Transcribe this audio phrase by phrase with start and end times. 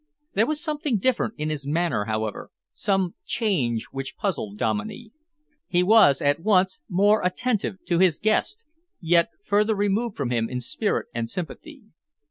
[0.33, 5.11] There was something different in his manner, however, some change which puzzled Dominey.
[5.67, 8.63] He was at once more attentive to his guest,
[8.99, 11.83] yet further removed from him in spirit and sympathy.